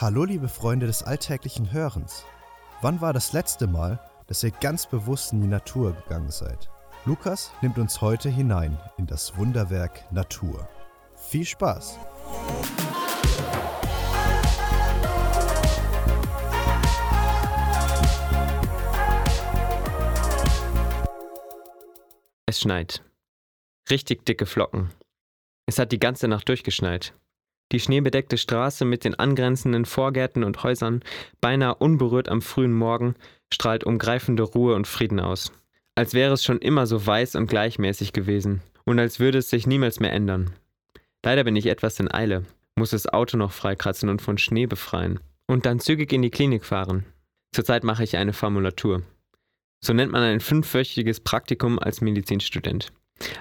Hallo 0.00 0.24
liebe 0.24 0.48
Freunde 0.48 0.86
des 0.86 1.02
alltäglichen 1.02 1.72
Hörens. 1.72 2.24
Wann 2.80 3.02
war 3.02 3.12
das 3.12 3.34
letzte 3.34 3.66
Mal, 3.66 4.00
dass 4.28 4.42
ihr 4.42 4.50
ganz 4.50 4.86
bewusst 4.86 5.34
in 5.34 5.42
die 5.42 5.46
Natur 5.46 5.92
gegangen 5.92 6.30
seid? 6.30 6.70
Lukas 7.04 7.50
nimmt 7.60 7.76
uns 7.76 8.00
heute 8.00 8.30
hinein 8.30 8.78
in 8.96 9.06
das 9.06 9.36
Wunderwerk 9.36 10.10
Natur. 10.10 10.66
Viel 11.16 11.44
Spaß! 11.44 11.98
Es 22.46 22.58
schneit. 22.58 23.04
Richtig 23.90 24.24
dicke 24.24 24.46
Flocken. 24.46 24.94
Es 25.66 25.78
hat 25.78 25.92
die 25.92 26.00
ganze 26.00 26.26
Nacht 26.26 26.48
durchgeschneit. 26.48 27.12
Die 27.72 27.80
schneebedeckte 27.80 28.36
Straße 28.36 28.84
mit 28.84 29.04
den 29.04 29.14
angrenzenden 29.14 29.84
Vorgärten 29.84 30.42
und 30.42 30.62
Häusern, 30.62 31.02
beinahe 31.40 31.76
unberührt 31.76 32.28
am 32.28 32.42
frühen 32.42 32.72
Morgen, 32.72 33.14
strahlt 33.52 33.84
umgreifende 33.84 34.42
Ruhe 34.42 34.74
und 34.74 34.86
Frieden 34.86 35.20
aus. 35.20 35.52
Als 35.94 36.14
wäre 36.14 36.34
es 36.34 36.44
schon 36.44 36.58
immer 36.58 36.86
so 36.86 37.06
weiß 37.06 37.36
und 37.36 37.46
gleichmäßig 37.46 38.12
gewesen 38.12 38.62
und 38.84 38.98
als 38.98 39.20
würde 39.20 39.38
es 39.38 39.50
sich 39.50 39.66
niemals 39.66 40.00
mehr 40.00 40.12
ändern. 40.12 40.50
Leider 41.24 41.44
bin 41.44 41.56
ich 41.56 41.66
etwas 41.66 42.00
in 42.00 42.12
Eile, 42.12 42.44
muss 42.76 42.90
das 42.90 43.06
Auto 43.06 43.36
noch 43.36 43.52
freikratzen 43.52 44.08
und 44.08 44.22
von 44.22 44.38
Schnee 44.38 44.66
befreien 44.66 45.20
und 45.46 45.66
dann 45.66 45.80
zügig 45.80 46.12
in 46.12 46.22
die 46.22 46.30
Klinik 46.30 46.64
fahren. 46.64 47.04
Zurzeit 47.52 47.84
mache 47.84 48.04
ich 48.04 48.16
eine 48.16 48.32
Formulatur. 48.32 49.02
So 49.84 49.92
nennt 49.92 50.12
man 50.12 50.22
ein 50.22 50.40
fünfwöchiges 50.40 51.20
Praktikum 51.20 51.78
als 51.78 52.00
Medizinstudent. 52.00 52.92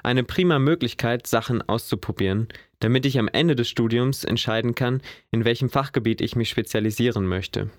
Eine 0.03 0.23
prima 0.23 0.59
Möglichkeit, 0.59 1.27
Sachen 1.27 1.61
auszuprobieren, 1.61 2.47
damit 2.79 3.05
ich 3.05 3.19
am 3.19 3.27
Ende 3.27 3.55
des 3.55 3.69
Studiums 3.69 4.23
entscheiden 4.23 4.75
kann, 4.75 5.01
in 5.31 5.45
welchem 5.45 5.69
Fachgebiet 5.69 6.21
ich 6.21 6.35
mich 6.35 6.49
spezialisieren 6.49 7.27
möchte. 7.27 7.69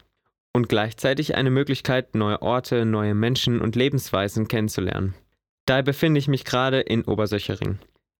Und 0.52 0.68
gleichzeitig 0.68 1.36
eine 1.36 1.50
Möglichkeit, 1.50 2.14
neue 2.14 2.42
Orte, 2.42 2.84
neue 2.84 3.14
Menschen 3.14 3.60
und 3.60 3.76
Lebensweisen 3.76 4.48
kennenzulernen. 4.48 5.14
Daher 5.66 5.82
befinde 5.82 6.18
ich 6.18 6.28
mich 6.28 6.44
gerade 6.44 6.80
in 6.80 7.04
Obersöchering, 7.04 7.78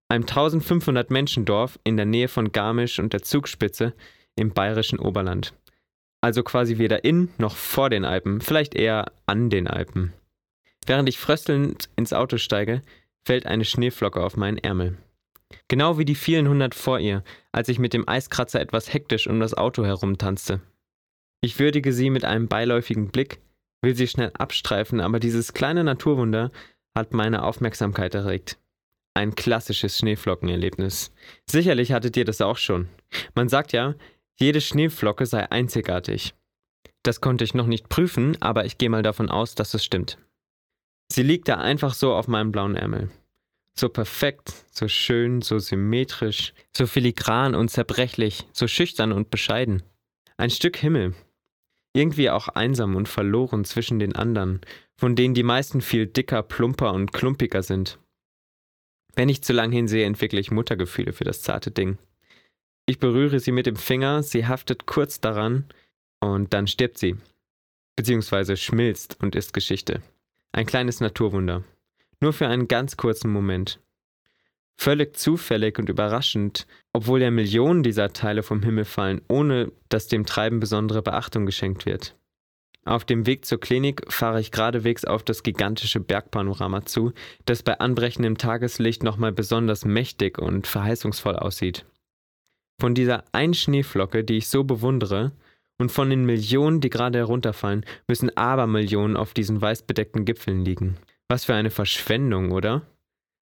einem 0.09 0.23
1500 0.23 1.11
Menschendorf 1.11 1.77
in 1.83 1.97
der 1.97 2.05
Nähe 2.05 2.27
von 2.27 2.51
Garmisch 2.51 2.99
und 2.99 3.13
der 3.13 3.23
Zugspitze 3.23 3.93
im 4.35 4.51
bayerischen 4.51 4.99
Oberland. 4.99 5.53
Also 6.21 6.43
quasi 6.43 6.77
weder 6.77 7.03
in 7.03 7.29
noch 7.37 7.55
vor 7.55 7.89
den 7.89 8.05
Alpen, 8.05 8.41
vielleicht 8.41 8.75
eher 8.75 9.11
an 9.25 9.49
den 9.49 9.67
Alpen. 9.67 10.13
Während 10.85 11.09
ich 11.09 11.19
fröstelnd 11.19 11.89
ins 11.95 12.13
Auto 12.13 12.37
steige, 12.37 12.81
fällt 13.25 13.45
eine 13.45 13.65
Schneeflocke 13.65 14.23
auf 14.23 14.37
meinen 14.37 14.57
Ärmel. 14.57 14.97
Genau 15.67 15.97
wie 15.97 16.05
die 16.05 16.15
vielen 16.15 16.47
hundert 16.47 16.75
vor 16.75 16.99
ihr, 16.99 17.23
als 17.51 17.69
ich 17.69 17.79
mit 17.79 17.93
dem 17.93 18.07
Eiskratzer 18.07 18.59
etwas 18.59 18.93
hektisch 18.93 19.27
um 19.27 19.39
das 19.39 19.53
Auto 19.53 19.85
herumtanzte. 19.85 20.61
Ich 21.41 21.59
würdige 21.59 21.93
sie 21.93 22.09
mit 22.09 22.23
einem 22.23 22.47
beiläufigen 22.47 23.09
Blick, 23.09 23.41
will 23.81 23.95
sie 23.95 24.07
schnell 24.07 24.31
abstreifen, 24.37 25.01
aber 25.01 25.19
dieses 25.19 25.53
kleine 25.53 25.83
Naturwunder 25.83 26.51
hat 26.95 27.13
meine 27.13 27.43
Aufmerksamkeit 27.43 28.13
erregt. 28.13 28.59
Ein 29.13 29.35
klassisches 29.35 29.97
Schneeflockenerlebnis. 29.97 31.11
Sicherlich 31.49 31.91
hattet 31.91 32.15
ihr 32.15 32.25
das 32.25 32.41
auch 32.41 32.57
schon. 32.57 32.87
Man 33.35 33.49
sagt 33.49 33.73
ja, 33.73 33.95
jede 34.39 34.61
Schneeflocke 34.61 35.25
sei 35.25 35.49
einzigartig. 35.51 36.33
Das 37.03 37.19
konnte 37.19 37.43
ich 37.43 37.53
noch 37.53 37.67
nicht 37.67 37.89
prüfen, 37.89 38.41
aber 38.41 38.65
ich 38.65 38.77
gehe 38.77 38.89
mal 38.89 39.03
davon 39.03 39.29
aus, 39.29 39.55
dass 39.55 39.73
es 39.73 39.83
stimmt. 39.83 40.17
Sie 41.11 41.23
liegt 41.23 41.47
da 41.47 41.55
einfach 41.55 41.93
so 41.93 42.13
auf 42.13 42.27
meinem 42.27 42.51
blauen 42.51 42.75
Ärmel. 42.75 43.09
So 43.77 43.89
perfekt, 43.89 44.53
so 44.71 44.87
schön, 44.87 45.41
so 45.41 45.59
symmetrisch, 45.59 46.53
so 46.75 46.85
filigran 46.85 47.55
und 47.55 47.69
zerbrechlich, 47.69 48.45
so 48.53 48.67
schüchtern 48.67 49.11
und 49.11 49.29
bescheiden. 49.31 49.83
Ein 50.37 50.49
Stück 50.49 50.77
Himmel. 50.77 51.15
Irgendwie 51.93 52.29
auch 52.29 52.47
einsam 52.47 52.95
und 52.95 53.09
verloren 53.09 53.65
zwischen 53.65 53.99
den 53.99 54.15
anderen, 54.15 54.61
von 54.97 55.15
denen 55.15 55.33
die 55.33 55.43
meisten 55.43 55.81
viel 55.81 56.07
dicker, 56.07 56.41
plumper 56.43 56.93
und 56.93 57.11
klumpiger 57.11 57.63
sind. 57.63 57.99
Wenn 59.15 59.29
ich 59.29 59.43
zu 59.43 59.51
lang 59.51 59.71
hinsehe, 59.71 60.05
entwickle 60.05 60.39
ich 60.39 60.51
Muttergefühle 60.51 61.11
für 61.11 61.25
das 61.25 61.41
zarte 61.41 61.71
Ding. 61.71 61.97
Ich 62.85 62.99
berühre 62.99 63.39
sie 63.39 63.51
mit 63.51 63.65
dem 63.65 63.75
Finger, 63.75 64.23
sie 64.23 64.47
haftet 64.47 64.85
kurz 64.85 65.19
daran 65.19 65.65
und 66.19 66.53
dann 66.53 66.67
stirbt 66.67 66.97
sie. 66.97 67.17
Beziehungsweise 67.95 68.55
schmilzt 68.57 69.17
und 69.21 69.35
ist 69.35 69.53
Geschichte. 69.53 70.01
Ein 70.53 70.65
kleines 70.65 70.99
Naturwunder. 70.99 71.63
Nur 72.21 72.33
für 72.33 72.47
einen 72.47 72.67
ganz 72.67 72.97
kurzen 72.97 73.31
Moment. 73.31 73.79
Völlig 74.77 75.17
zufällig 75.17 75.77
und 75.77 75.89
überraschend, 75.89 76.65
obwohl 76.93 77.21
ja 77.21 77.29
Millionen 77.29 77.83
dieser 77.83 78.13
Teile 78.13 78.41
vom 78.41 78.63
Himmel 78.63 78.85
fallen, 78.85 79.21
ohne 79.27 79.71
dass 79.89 80.07
dem 80.07 80.25
Treiben 80.25 80.59
besondere 80.59 81.01
Beachtung 81.01 81.45
geschenkt 81.45 81.85
wird. 81.85 82.15
Auf 82.83 83.05
dem 83.05 83.27
Weg 83.27 83.45
zur 83.45 83.59
Klinik 83.59 84.11
fahre 84.11 84.39
ich 84.39 84.51
geradewegs 84.51 85.05
auf 85.05 85.21
das 85.21 85.43
gigantische 85.43 85.99
Bergpanorama 85.99 86.85
zu, 86.85 87.13
das 87.45 87.61
bei 87.61 87.79
anbrechendem 87.79 88.39
Tageslicht 88.39 89.03
nochmal 89.03 89.31
besonders 89.31 89.85
mächtig 89.85 90.39
und 90.39 90.65
verheißungsvoll 90.65 91.35
aussieht. 91.35 91.85
Von 92.79 92.95
dieser 92.95 93.23
einen 93.33 93.53
Schneeflocke, 93.53 94.23
die 94.23 94.37
ich 94.37 94.47
so 94.47 94.63
bewundere, 94.63 95.31
und 95.77 95.91
von 95.91 96.09
den 96.09 96.25
Millionen, 96.25 96.81
die 96.81 96.89
gerade 96.89 97.19
herunterfallen, 97.19 97.85
müssen 98.07 98.35
Abermillionen 98.35 99.17
auf 99.17 99.33
diesen 99.33 99.61
weißbedeckten 99.61 100.25
Gipfeln 100.25 100.65
liegen. 100.65 100.97
Was 101.31 101.45
für 101.45 101.55
eine 101.55 101.71
Verschwendung, 101.71 102.51
oder? 102.51 102.85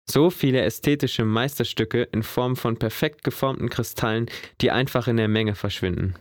So 0.10 0.32
viele 0.32 0.64
ästhetische 0.64 1.24
Meisterstücke 1.24 2.02
in 2.02 2.24
Form 2.24 2.56
von 2.56 2.80
perfekt 2.80 3.24
geformten 3.24 3.70
Kristallen, 3.70 4.26
die 4.60 4.72
einfach 4.72 5.08
in 5.08 5.18
der 5.18 5.28
Menge 5.28 5.54
verschwinden. 5.54 6.16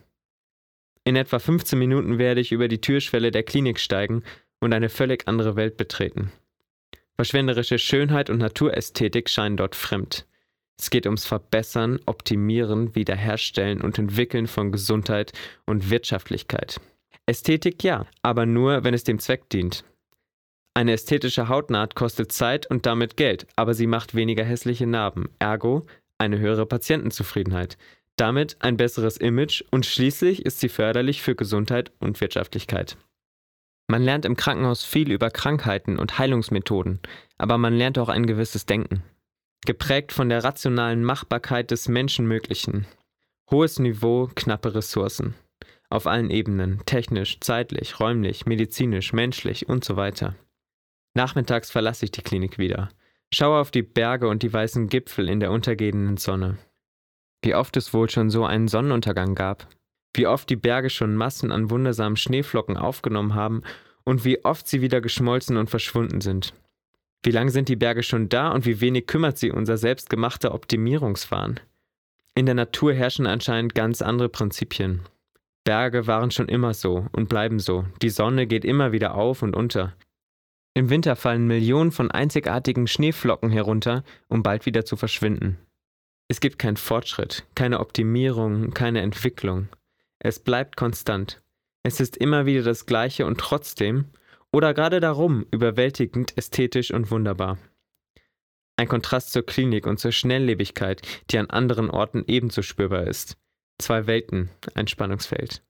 In 1.05 1.15
etwa 1.15 1.39
15 1.39 1.79
Minuten 1.79 2.19
werde 2.19 2.39
ich 2.39 2.51
über 2.51 2.67
die 2.67 2.81
Türschwelle 2.81 3.31
der 3.31 3.41
Klinik 3.41 3.79
steigen 3.79 4.21
und 4.59 4.75
eine 4.75 4.89
völlig 4.89 5.27
andere 5.27 5.55
Welt 5.55 5.75
betreten. 5.75 6.31
Verschwenderische 7.15 7.79
Schönheit 7.79 8.29
und 8.29 8.37
Naturästhetik 8.37 9.27
scheinen 9.27 9.57
dort 9.57 9.75
fremd. 9.75 10.27
Es 10.77 10.91
geht 10.91 11.07
ums 11.07 11.25
Verbessern, 11.25 11.99
Optimieren, 12.05 12.93
Wiederherstellen 12.93 13.81
und 13.81 13.97
Entwickeln 13.97 14.45
von 14.45 14.71
Gesundheit 14.71 15.33
und 15.65 15.89
Wirtschaftlichkeit. 15.89 16.79
Ästhetik 17.25 17.83
ja, 17.83 18.05
aber 18.21 18.45
nur, 18.45 18.83
wenn 18.83 18.93
es 18.93 19.03
dem 19.03 19.17
Zweck 19.17 19.49
dient. 19.49 19.83
Eine 20.75 20.91
ästhetische 20.93 21.47
Hautnaht 21.47 21.95
kostet 21.95 22.31
Zeit 22.31 22.69
und 22.69 22.85
damit 22.85 23.17
Geld, 23.17 23.47
aber 23.55 23.73
sie 23.73 23.87
macht 23.87 24.13
weniger 24.13 24.43
hässliche 24.43 24.85
Narben, 24.85 25.29
ergo 25.39 25.87
eine 26.17 26.37
höhere 26.37 26.65
Patientenzufriedenheit. 26.65 27.77
Damit 28.17 28.57
ein 28.59 28.77
besseres 28.77 29.17
Image 29.17 29.63
und 29.71 29.85
schließlich 29.85 30.45
ist 30.45 30.59
sie 30.59 30.69
förderlich 30.69 31.21
für 31.21 31.35
Gesundheit 31.35 31.91
und 31.99 32.21
Wirtschaftlichkeit. 32.21 32.97
Man 33.87 34.03
lernt 34.03 34.25
im 34.25 34.35
Krankenhaus 34.35 34.83
viel 34.83 35.11
über 35.11 35.29
Krankheiten 35.31 35.97
und 35.97 36.19
Heilungsmethoden, 36.19 36.99
aber 37.37 37.57
man 37.57 37.73
lernt 37.73 37.97
auch 37.97 38.09
ein 38.09 38.25
gewisses 38.25 38.65
Denken 38.65 39.03
geprägt 39.65 40.13
von 40.13 40.29
der 40.29 40.43
rationalen 40.43 41.03
Machbarkeit 41.03 41.71
des 41.71 41.89
Menschenmöglichen. 41.89 42.85
Hohes 43.51 43.79
Niveau, 43.79 44.29
knappe 44.33 44.73
Ressourcen. 44.75 45.33
Auf 45.89 46.07
allen 46.07 46.29
Ebenen, 46.29 46.81
technisch, 46.85 47.39
zeitlich, 47.41 47.99
räumlich, 47.99 48.45
medizinisch, 48.45 49.13
menschlich 49.13 49.67
und 49.67 49.83
so 49.83 49.97
weiter. 49.97 50.35
Nachmittags 51.15 51.71
verlasse 51.71 52.05
ich 52.05 52.11
die 52.11 52.21
Klinik 52.21 52.57
wieder, 52.57 52.89
schaue 53.33 53.59
auf 53.59 53.71
die 53.71 53.81
Berge 53.81 54.27
und 54.27 54.43
die 54.43 54.53
weißen 54.53 54.87
Gipfel 54.87 55.29
in 55.29 55.39
der 55.39 55.51
untergehenden 55.51 56.17
Sonne. 56.17 56.57
Wie 57.41 57.55
oft 57.55 57.77
es 57.77 57.93
wohl 57.93 58.09
schon 58.09 58.29
so 58.29 58.45
einen 58.45 58.67
Sonnenuntergang 58.67 59.33
gab, 59.33 59.67
wie 60.13 60.27
oft 60.27 60.49
die 60.49 60.55
Berge 60.55 60.89
schon 60.89 61.15
Massen 61.15 61.51
an 61.51 61.69
wundersamen 61.69 62.17
Schneeflocken 62.17 62.77
aufgenommen 62.77 63.33
haben 63.33 63.63
und 64.03 64.25
wie 64.25 64.43
oft 64.43 64.67
sie 64.67 64.81
wieder 64.81 65.01
geschmolzen 65.01 65.57
und 65.57 65.69
verschwunden 65.69 66.21
sind. 66.21 66.53
Wie 67.23 67.31
lang 67.31 67.49
sind 67.49 67.69
die 67.69 67.75
Berge 67.75 68.03
schon 68.03 68.29
da 68.29 68.51
und 68.51 68.65
wie 68.65 68.81
wenig 68.81 69.07
kümmert 69.07 69.37
sie 69.37 69.51
unser 69.51 69.77
selbstgemachter 69.77 70.53
Optimierungswahn? 70.53 71.59
In 72.35 72.45
der 72.45 72.55
Natur 72.55 72.93
herrschen 72.93 73.25
anscheinend 73.25 73.73
ganz 73.73 74.01
andere 74.01 74.29
Prinzipien. 74.29 75.01
Berge 75.63 76.05
waren 76.05 76.29
schon 76.29 76.49
immer 76.49 76.73
so 76.73 77.07
und 77.13 77.29
bleiben 77.29 77.59
so. 77.59 77.85
Die 78.01 78.09
Sonne 78.09 78.45
geht 78.45 78.65
immer 78.65 78.91
wieder 78.91 79.15
auf 79.15 79.41
und 79.41 79.55
unter. 79.55 79.93
Im 80.77 80.89
Winter 80.89 81.15
fallen 81.15 81.47
Millionen 81.47 81.93
von 81.93 82.11
einzigartigen 82.11 82.85
Schneeflocken 82.85 83.49
herunter, 83.49 84.03
um 84.27 84.43
bald 84.43 84.65
wieder 84.65 84.83
zu 84.83 84.97
verschwinden. 84.97 85.57
Es 86.27 86.41
gibt 86.41 86.59
keinen 86.59 86.75
Fortschritt, 86.75 87.45
keine 87.55 87.79
Optimierung, 87.79 88.71
keine 88.73 88.99
Entwicklung. 88.99 89.69
Es 90.19 90.39
bleibt 90.39 90.75
konstant. 90.75 91.41
Es 91.83 92.01
ist 92.01 92.17
immer 92.17 92.45
wieder 92.45 92.61
das 92.61 92.85
Gleiche 92.85 93.25
und 93.25 93.39
trotzdem, 93.39 94.09
oder 94.51 94.73
gerade 94.73 94.99
darum 94.99 95.45
überwältigend 95.49 96.37
ästhetisch 96.37 96.91
und 96.91 97.09
wunderbar. 97.09 97.57
Ein 98.75 98.89
Kontrast 98.89 99.31
zur 99.31 99.45
Klinik 99.45 99.87
und 99.87 99.97
zur 99.97 100.11
Schnelllebigkeit, 100.11 101.01
die 101.31 101.37
an 101.37 101.49
anderen 101.49 101.89
Orten 101.89 102.25
ebenso 102.27 102.61
spürbar 102.61 103.07
ist. 103.07 103.37
Zwei 103.77 104.07
Welten, 104.07 104.49
ein 104.73 104.87
Spannungsfeld. 104.87 105.63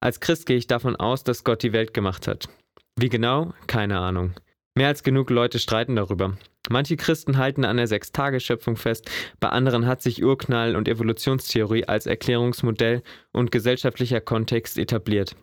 Als 0.00 0.20
Christ 0.20 0.46
gehe 0.46 0.56
ich 0.56 0.66
davon 0.66 0.96
aus, 0.96 1.24
dass 1.24 1.44
Gott 1.44 1.62
die 1.62 1.74
Welt 1.74 1.92
gemacht 1.92 2.26
hat. 2.26 2.48
Wie 2.96 3.08
genau? 3.08 3.52
Keine 3.66 3.98
Ahnung. 3.98 4.34
Mehr 4.74 4.88
als 4.88 5.02
genug 5.02 5.30
Leute 5.30 5.58
streiten 5.58 5.96
darüber. 5.96 6.36
Manche 6.70 6.96
Christen 6.96 7.36
halten 7.38 7.64
an 7.64 7.76
der 7.76 7.86
Sechstageschöpfung 7.86 8.76
fest, 8.76 9.10
bei 9.40 9.48
anderen 9.48 9.86
hat 9.86 10.00
sich 10.00 10.22
Urknall 10.22 10.76
und 10.76 10.88
Evolutionstheorie 10.88 11.84
als 11.84 12.06
Erklärungsmodell 12.06 13.02
und 13.32 13.50
gesellschaftlicher 13.50 14.20
Kontext 14.20 14.78
etabliert. 14.78 15.36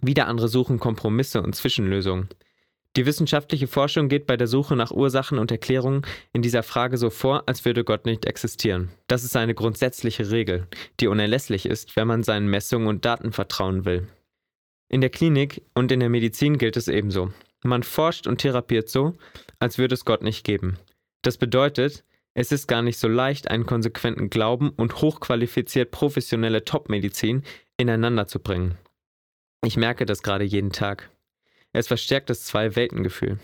Wieder 0.00 0.26
andere 0.26 0.48
suchen 0.48 0.78
Kompromisse 0.78 1.42
und 1.42 1.54
Zwischenlösungen. 1.54 2.28
Die 2.96 3.06
wissenschaftliche 3.06 3.68
Forschung 3.68 4.08
geht 4.08 4.26
bei 4.26 4.36
der 4.36 4.48
Suche 4.48 4.74
nach 4.74 4.90
Ursachen 4.90 5.38
und 5.38 5.52
Erklärungen 5.52 6.02
in 6.32 6.42
dieser 6.42 6.62
Frage 6.62 6.98
so 6.98 7.10
vor, 7.10 7.44
als 7.46 7.64
würde 7.64 7.84
Gott 7.84 8.06
nicht 8.06 8.24
existieren. 8.24 8.90
Das 9.06 9.22
ist 9.22 9.36
eine 9.36 9.54
grundsätzliche 9.54 10.30
Regel, 10.30 10.66
die 10.98 11.06
unerlässlich 11.06 11.66
ist, 11.66 11.94
wenn 11.96 12.08
man 12.08 12.22
seinen 12.24 12.48
Messungen 12.48 12.88
und 12.88 13.04
Daten 13.04 13.32
vertrauen 13.32 13.84
will. 13.84 14.08
In 14.88 15.00
der 15.00 15.10
Klinik 15.10 15.62
und 15.74 15.92
in 15.92 16.00
der 16.00 16.08
Medizin 16.08 16.58
gilt 16.58 16.76
es 16.76 16.88
ebenso. 16.88 17.32
Man 17.62 17.82
forscht 17.82 18.26
und 18.26 18.38
therapiert 18.38 18.88
so, 18.88 19.14
als 19.58 19.78
würde 19.78 19.94
es 19.94 20.04
Gott 20.04 20.22
nicht 20.22 20.44
geben. 20.44 20.78
Das 21.22 21.36
bedeutet, 21.36 22.04
es 22.34 22.52
ist 22.52 22.68
gar 22.68 22.82
nicht 22.82 22.98
so 22.98 23.08
leicht, 23.08 23.50
einen 23.50 23.66
konsequenten 23.66 24.30
Glauben 24.30 24.70
und 24.70 25.02
hochqualifiziert 25.02 25.90
professionelle 25.90 26.64
Topmedizin 26.64 27.42
ineinander 27.76 28.26
zu 28.26 28.38
bringen. 28.38 28.78
Ich 29.64 29.76
merke 29.76 30.06
das 30.06 30.22
gerade 30.22 30.44
jeden 30.44 30.70
Tag. 30.70 31.10
Es 31.72 31.88
verstärkt 31.88 32.30
das 32.30 32.44
Zwei-Welten-Gefühl. 32.44 33.38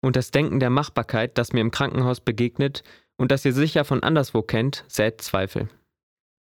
Und 0.00 0.16
das 0.16 0.32
Denken 0.32 0.58
der 0.58 0.70
Machbarkeit, 0.70 1.38
das 1.38 1.52
mir 1.52 1.60
im 1.60 1.70
Krankenhaus 1.70 2.20
begegnet 2.20 2.82
und 3.16 3.30
das 3.30 3.44
ihr 3.44 3.52
sicher 3.52 3.84
von 3.84 4.02
anderswo 4.02 4.42
kennt, 4.42 4.84
sät 4.88 5.20
Zweifel. 5.20 5.68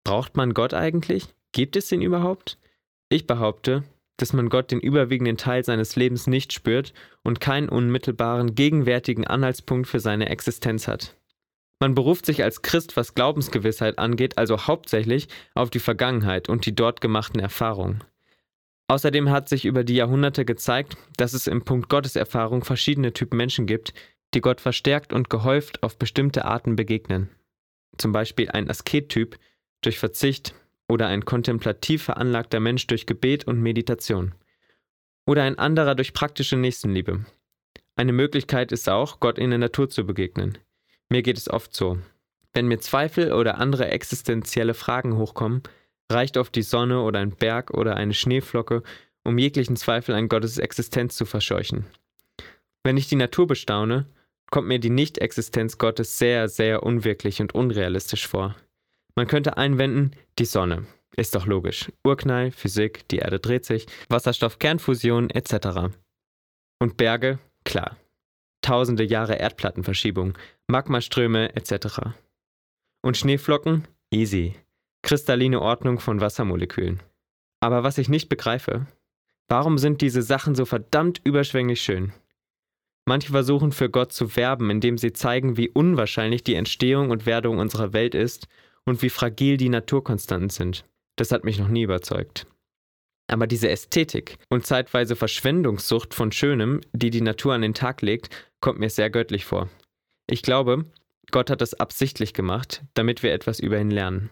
Braucht 0.02 0.36
man 0.36 0.54
Gott 0.54 0.72
eigentlich? 0.72 1.26
Gibt 1.52 1.76
es 1.76 1.92
ihn 1.92 2.00
überhaupt? 2.00 2.58
Ich 3.10 3.26
behaupte, 3.26 3.84
dass 4.20 4.32
man 4.32 4.48
Gott 4.48 4.70
den 4.70 4.80
überwiegenden 4.80 5.36
Teil 5.36 5.64
seines 5.64 5.96
Lebens 5.96 6.26
nicht 6.26 6.52
spürt 6.52 6.92
und 7.22 7.40
keinen 7.40 7.68
unmittelbaren, 7.68 8.54
gegenwärtigen 8.54 9.26
Anhaltspunkt 9.26 9.88
für 9.88 10.00
seine 10.00 10.28
Existenz 10.28 10.88
hat. 10.88 11.16
Man 11.80 11.94
beruft 11.94 12.26
sich 12.26 12.42
als 12.44 12.60
Christ, 12.60 12.96
was 12.96 13.14
Glaubensgewissheit 13.14 13.98
angeht, 13.98 14.36
also 14.36 14.66
hauptsächlich 14.66 15.28
auf 15.54 15.70
die 15.70 15.78
Vergangenheit 15.78 16.48
und 16.48 16.66
die 16.66 16.74
dort 16.74 17.00
gemachten 17.00 17.40
Erfahrungen. 17.40 18.04
Außerdem 18.88 19.30
hat 19.30 19.48
sich 19.48 19.64
über 19.64 19.84
die 19.84 19.94
Jahrhunderte 19.94 20.44
gezeigt, 20.44 20.96
dass 21.16 21.32
es 21.32 21.46
im 21.46 21.64
Punkt 21.64 21.88
Gotteserfahrung 21.88 22.64
verschiedene 22.64 23.12
Typen 23.12 23.36
Menschen 23.36 23.66
gibt, 23.66 23.94
die 24.34 24.40
Gott 24.40 24.60
verstärkt 24.60 25.12
und 25.12 25.30
gehäuft 25.30 25.82
auf 25.82 25.96
bestimmte 25.96 26.44
Arten 26.44 26.76
begegnen. 26.76 27.30
Zum 27.96 28.12
Beispiel 28.12 28.50
ein 28.50 28.68
Askettyp 28.68 29.38
durch 29.80 29.98
Verzicht 29.98 30.54
oder 30.90 31.06
ein 31.06 31.24
kontemplativ 31.24 32.02
veranlagter 32.02 32.58
Mensch 32.58 32.86
durch 32.88 33.06
Gebet 33.06 33.46
und 33.46 33.60
Meditation. 33.60 34.34
Oder 35.24 35.44
ein 35.44 35.58
anderer 35.58 35.94
durch 35.94 36.12
praktische 36.12 36.56
Nächstenliebe. 36.56 37.24
Eine 37.94 38.12
Möglichkeit 38.12 38.72
ist 38.72 38.88
auch, 38.88 39.20
Gott 39.20 39.38
in 39.38 39.50
der 39.50 39.60
Natur 39.60 39.88
zu 39.88 40.04
begegnen. 40.04 40.58
Mir 41.08 41.22
geht 41.22 41.38
es 41.38 41.48
oft 41.48 41.74
so. 41.74 41.98
Wenn 42.52 42.66
mir 42.66 42.80
Zweifel 42.80 43.32
oder 43.32 43.58
andere 43.58 43.88
existenzielle 43.88 44.74
Fragen 44.74 45.16
hochkommen, 45.16 45.62
reicht 46.10 46.36
oft 46.36 46.54
die 46.56 46.62
Sonne 46.62 47.02
oder 47.02 47.20
ein 47.20 47.36
Berg 47.36 47.70
oder 47.70 47.96
eine 47.96 48.14
Schneeflocke, 48.14 48.82
um 49.22 49.38
jeglichen 49.38 49.76
Zweifel 49.76 50.14
an 50.16 50.28
Gottes 50.28 50.58
Existenz 50.58 51.16
zu 51.16 51.24
verscheuchen. 51.24 51.86
Wenn 52.82 52.96
ich 52.96 53.08
die 53.08 53.16
Natur 53.16 53.46
bestaune, 53.46 54.06
kommt 54.50 54.66
mir 54.66 54.80
die 54.80 54.90
Nicht-Existenz 54.90 55.78
Gottes 55.78 56.18
sehr, 56.18 56.48
sehr 56.48 56.82
unwirklich 56.82 57.40
und 57.40 57.54
unrealistisch 57.54 58.26
vor. 58.26 58.56
Man 59.14 59.26
könnte 59.26 59.56
einwenden, 59.56 60.12
die 60.38 60.44
Sonne. 60.44 60.86
Ist 61.16 61.34
doch 61.34 61.46
logisch. 61.46 61.90
Urknall, 62.04 62.50
Physik, 62.50 63.06
die 63.08 63.18
Erde 63.18 63.40
dreht 63.40 63.64
sich, 63.64 63.86
Wasserstoff-Kernfusion 64.08 65.30
etc. 65.30 65.94
Und 66.78 66.96
Berge, 66.96 67.38
klar. 67.64 67.96
Tausende 68.62 69.04
Jahre 69.04 69.34
Erdplattenverschiebung, 69.34 70.36
Magmaströme 70.68 71.54
etc. 71.56 72.12
Und 73.02 73.16
Schneeflocken, 73.16 73.88
easy 74.10 74.54
kristalline 75.02 75.60
Ordnung 75.60 75.98
von 75.98 76.20
Wassermolekülen. 76.20 77.02
Aber 77.60 77.82
was 77.82 77.98
ich 77.98 78.08
nicht 78.08 78.28
begreife, 78.28 78.86
warum 79.48 79.78
sind 79.78 80.00
diese 80.00 80.22
Sachen 80.22 80.54
so 80.54 80.64
verdammt 80.64 81.20
überschwänglich 81.24 81.80
schön? 81.80 82.12
Manche 83.06 83.32
versuchen 83.32 83.72
für 83.72 83.90
Gott 83.90 84.12
zu 84.12 84.36
werben, 84.36 84.70
indem 84.70 84.98
sie 84.98 85.12
zeigen, 85.12 85.56
wie 85.56 85.68
unwahrscheinlich 85.68 86.44
die 86.44 86.54
Entstehung 86.54 87.10
und 87.10 87.26
Werdung 87.26 87.58
unserer 87.58 87.92
Welt 87.92 88.14
ist 88.14 88.46
und 88.86 89.02
wie 89.02 89.10
fragil 89.10 89.56
die 89.56 89.68
Naturkonstanten 89.68 90.50
sind. 90.50 90.84
Das 91.16 91.32
hat 91.32 91.44
mich 91.44 91.58
noch 91.58 91.68
nie 91.68 91.82
überzeugt. 91.82 92.46
Aber 93.28 93.46
diese 93.46 93.68
Ästhetik 93.68 94.38
und 94.48 94.66
zeitweise 94.66 95.14
Verschwendungssucht 95.14 96.14
von 96.14 96.32
Schönem, 96.32 96.80
die 96.92 97.10
die 97.10 97.20
Natur 97.20 97.54
an 97.54 97.62
den 97.62 97.74
Tag 97.74 98.02
legt, 98.02 98.28
kommt 98.60 98.80
mir 98.80 98.90
sehr 98.90 99.10
göttlich 99.10 99.44
vor. 99.44 99.68
Ich 100.28 100.42
glaube, 100.42 100.86
Gott 101.30 101.50
hat 101.50 101.60
das 101.60 101.74
absichtlich 101.74 102.34
gemacht, 102.34 102.82
damit 102.94 103.22
wir 103.22 103.32
etwas 103.32 103.60
über 103.60 103.80
ihn 103.80 103.90
lernen. 103.90 104.30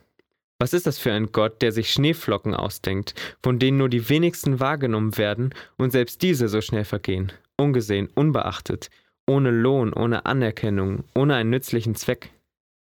Was 0.59 0.73
ist 0.73 0.89
das 0.89 0.99
für 0.99 1.13
ein 1.13 1.31
Gott, 1.31 1.63
der 1.63 1.71
sich 1.71 1.93
Schneeflocken 1.93 2.55
ausdenkt, 2.55 3.15
von 3.43 3.61
denen 3.61 3.79
nur 3.79 3.89
die 3.89 4.09
wenigsten 4.09 4.59
wahrgenommen 4.59 5.17
werden 5.17 5.55
und 5.77 5.93
selbst 5.93 6.23
diese 6.23 6.49
so 6.49 6.61
schnell 6.61 6.85
vergehen, 6.85 7.33
ungesehen, 7.57 8.09
unbeachtet, 8.15 8.91
ohne 9.29 9.53
Lohn, 9.53 9.93
ohne 9.93 10.27
Anerkennung, 10.27 11.05
ohne 11.15 11.37
einen 11.37 11.51
nützlichen 11.51 11.95
Zweck? 11.95 12.31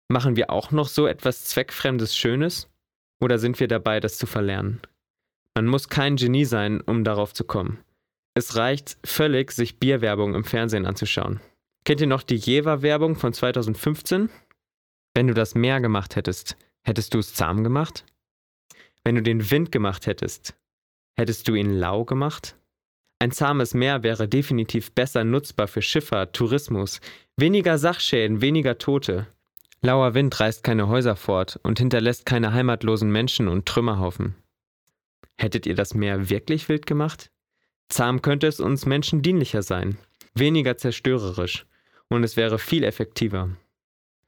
Machen 0.09 0.37
wir 0.37 0.51
auch 0.51 0.71
noch 0.71 0.89
so 0.89 1.07
etwas 1.07 1.45
zweckfremdes 1.45 2.17
Schönes? 2.17 2.69
Oder 3.21 3.39
sind 3.39 3.59
wir 3.61 3.69
dabei, 3.69 4.01
das 4.01 4.19
zu 4.19 4.27
verlernen? 4.27 4.81
Man 5.55 5.67
muss 5.67 5.89
kein 5.89 6.17
Genie 6.17 6.45
sein, 6.45 6.81
um 6.81 7.03
darauf 7.03 7.33
zu 7.33 7.45
kommen. 7.45 7.79
Es 8.35 8.57
reicht 8.57 8.99
völlig, 9.05 9.53
sich 9.53 9.79
Bierwerbung 9.79 10.35
im 10.35 10.45
Fernsehen 10.45 10.87
anzuschauen. 10.87 11.41
Kennt 11.85 12.01
ihr 12.01 12.07
noch 12.07 12.23
die 12.23 12.37
Jever-Werbung 12.37 13.17
von 13.17 13.33
2015? 13.33 14.29
Wenn 15.15 15.29
du 15.29 15.35
das 15.35 15.55
mehr 15.55 15.81
gemacht 15.81 16.15
hättest, 16.17 16.57
Hättest 16.87 17.15
du 17.15 17.19
es 17.19 17.35
zahm 17.35 17.65
gemacht? 17.65 18.05
Wenn 19.03 19.17
du 19.17 19.23
den 19.23 19.51
Wind 19.51 19.73
gemacht 19.73 20.07
hättest, 20.07 20.55
hättest 21.17 21.49
du 21.49 21.55
ihn 21.55 21.73
lau 21.73 22.05
gemacht? 22.05 22.57
Ein 23.19 23.33
zahmes 23.33 23.75
Meer 23.75 24.05
wäre 24.05 24.29
definitiv 24.29 24.93
besser 24.93 25.25
nutzbar 25.25 25.67
für 25.67 25.83
Schifffahrt, 25.83 26.37
Tourismus, 26.37 27.01
weniger 27.37 27.79
Sachschäden, 27.79 28.41
weniger 28.41 28.79
Tote. 28.79 29.27
Lauer 29.83 30.15
Wind 30.15 30.39
reißt 30.39 30.65
keine 30.65 30.89
Häuser 30.89 31.17
fort 31.17 31.61
und 31.63 31.79
hinterlässt 31.79 32.27
keine 32.27 32.53
heimatlosen 32.53 33.11
Menschen 33.11 33.49
und 33.49 33.67
Trümmerhaufen. 33.67 34.35
Hättet 35.37 35.67
ihr 35.67 35.75
das 35.75 35.95
Meer 35.95 36.31
wirklich 36.31 36.69
wild 36.69 36.87
gemacht? 36.87 37.31
Zahm 37.89 38.23
könnte 38.23 38.47
es 38.47 38.59
uns 38.59 38.87
Menschen 38.87 39.23
dienlicher 39.23 39.63
sein, 39.63 39.99
weniger 40.35 40.77
zerstörerisch, 40.77 41.67
und 42.09 42.25
es 42.25 42.37
wäre 42.37 42.59
viel 42.59 42.85
effektiver. 42.85 43.51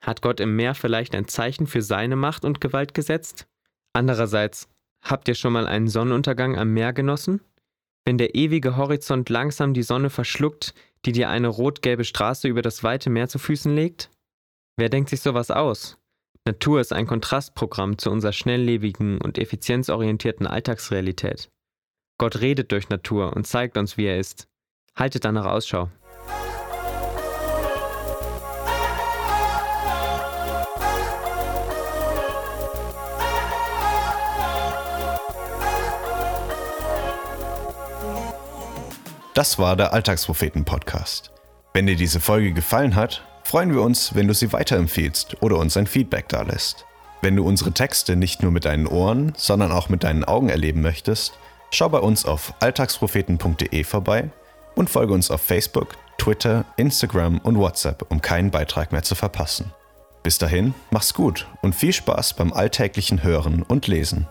Hat 0.01 0.23
Gott 0.23 0.41
im 0.41 0.55
Meer 0.55 0.75
vielleicht 0.75 1.15
ein 1.15 1.29
Zeichen 1.29 1.67
für 1.67 1.83
seine 1.83 2.17
Macht 2.17 2.45
und 2.45 2.61
Gewalt 2.61 2.95
gesetzt? 2.95 3.49
Andererseits, 3.93 4.69
habt 5.03 5.29
ihr 5.29 5.35
schon 5.35 5.53
mal 5.53 5.67
einen 5.67 5.89
Sonnenuntergang 5.89 6.57
am 6.57 6.73
Meer 6.73 6.93
genossen? 6.93 7.41
Wenn 8.05 8.19
der 8.19 8.35
ewige 8.35 8.77
Horizont 8.77 9.29
langsam 9.29 9.75
die 9.75 9.83
Sonne 9.83 10.11
verschluckt, 10.11 10.73
die 11.05 11.13
dir 11.13 11.29
eine 11.31 11.49
rot-gelbe 11.49 12.05
Straße 12.05 12.49
über 12.49 12.63
das 12.63 12.85
weite 12.85 13.11
Meer 13.11 13.29
zu 13.29 13.39
Füßen 13.39 13.75
legt? 13.75 14.11
Wer 14.79 14.91
denkt 14.91 15.11
sich 15.11 15.23
sowas 15.23 15.51
aus? 15.51 15.99
Natur 16.47 16.81
ist 16.81 16.93
ein 16.93 17.09
Kontrastprogramm 17.09 17.99
zu 17.99 18.13
unserer 18.13 18.33
schnelllebigen 18.33 19.21
und 19.21 19.37
effizienzorientierten 19.37 20.47
Alltagsrealität. 20.47 21.51
Gott 22.17 22.41
redet 22.41 22.71
durch 22.71 22.89
Natur 22.89 23.35
und 23.35 23.45
zeigt 23.45 23.77
uns, 23.77 23.97
wie 23.97 24.07
er 24.07 24.21
ist. 24.21 24.47
Haltet 24.95 25.25
danach 25.25 25.47
Ausschau. 25.47 25.91
Das 39.35 39.59
war 39.59 39.75
der 39.75 39.93
Alltagspropheten-Podcast. 39.93 41.33
Wenn 41.75 41.89
dir 41.89 41.97
diese 41.97 42.21
Folge 42.21 42.53
gefallen 42.53 42.95
hat, 42.95 43.28
freuen 43.49 43.73
wir 43.73 43.81
uns, 43.81 44.15
wenn 44.15 44.29
du 44.29 44.35
sie 44.35 44.53
weiterempfehlst 44.53 45.43
oder 45.43 45.57
uns 45.57 45.79
ein 45.79 45.87
Feedback 45.87 46.29
dalässt. 46.29 46.85
Wenn 47.23 47.35
du 47.35 47.47
unsere 47.47 47.73
Texte 47.73 48.15
nicht 48.15 48.43
nur 48.43 48.53
mit 48.53 48.67
deinen 48.67 48.87
Ohren, 48.87 49.33
sondern 49.39 49.73
auch 49.73 49.89
mit 49.89 50.05
deinen 50.05 50.23
Augen 50.23 50.51
erleben 50.51 50.83
möchtest, 50.83 51.33
schau 51.71 51.89
bei 51.89 51.99
uns 51.99 52.27
auf 52.27 52.53
alltagspropheten.de 52.61 53.85
vorbei 53.85 54.29
und 54.77 54.91
folge 54.91 55.15
uns 55.15 55.31
auf 55.31 55.41
Facebook, 55.41 55.97
Twitter, 56.19 56.67
Instagram 56.77 57.39
und 57.39 57.57
WhatsApp, 57.57 58.05
um 58.11 58.21
keinen 58.21 58.51
Beitrag 58.51 58.93
mehr 58.93 59.03
zu 59.03 59.15
verpassen. 59.15 59.73
Bis 60.23 60.37
dahin, 60.37 60.75
mach's 60.91 61.15
gut 61.15 61.47
und 61.63 61.75
viel 61.75 61.95
Spaß 61.95 62.35
beim 62.35 62.53
alltäglichen 62.53 63.23
Hören 63.23 63.63
und 63.63 63.87
Lesen. 63.87 64.29